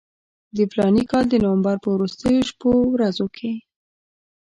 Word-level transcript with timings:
د 0.55 0.57
فلاني 0.71 1.03
کال 1.11 1.25
د 1.29 1.35
نومبر 1.45 1.75
په 1.83 1.89
وروستیو 1.95 2.47
شپو 2.49 2.71
ورځو 2.93 3.27
کې. 3.35 3.51